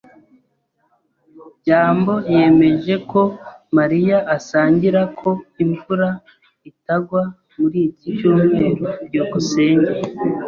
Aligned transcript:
byambo 1.59 2.13
yemeje 2.33 2.93
ko 3.11 3.21
Mariya 3.77 4.17
asangira 4.35 5.01
ko 5.19 5.29
imvura 5.63 6.09
itagwa 6.69 7.21
muri 7.59 7.79
iki 7.89 8.07
cyumweru. 8.17 8.85
byukusenge 9.07 9.91